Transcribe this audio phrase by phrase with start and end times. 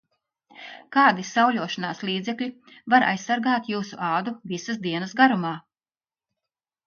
[0.95, 2.47] Kādi sauļošanās līdzekļi
[2.93, 5.53] var aizsargāt jūsu ādu visas dienas garumā?